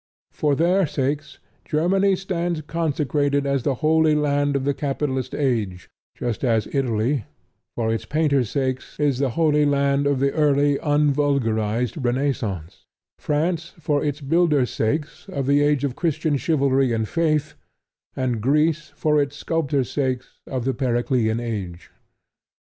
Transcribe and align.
For 0.31 0.55
their 0.55 0.87
sakes 0.87 1.37
Germany 1.63 2.15
stands 2.15 2.61
consecrated 2.61 3.45
as 3.45 3.61
the 3.61 3.75
Holy 3.85 4.15
Land 4.15 4.55
of 4.55 4.63
the 4.65 4.73
capitalist 4.73 5.35
age, 5.35 5.91
just 6.15 6.43
as 6.43 6.67
Italy, 6.73 7.25
for 7.75 7.93
its 7.93 8.05
painters' 8.05 8.49
sakes, 8.49 8.99
is 8.99 9.19
the 9.19 9.29
Holy 9.37 9.63
Land 9.63 10.07
of 10.07 10.19
the 10.19 10.31
early 10.31 10.79
unvulgarized 10.79 12.03
Renascence; 12.03 12.83
France, 13.19 13.75
for 13.79 14.03
its 14.03 14.21
builders' 14.21 14.71
sakes, 14.71 15.29
of 15.29 15.45
the 15.45 15.61
age 15.61 15.83
of 15.83 15.95
Christian 15.95 16.35
chivalry 16.35 16.93
and 16.93 17.07
faith; 17.07 17.53
and 18.15 18.41
Greece, 18.41 18.93
for 18.95 19.21
its 19.21 19.35
sculptors' 19.35 19.91
sakes, 19.91 20.39
of 20.47 20.65
the 20.65 20.73
Periclean 20.73 21.39
age. 21.39 21.91